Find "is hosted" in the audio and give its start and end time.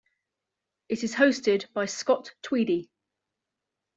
1.03-1.71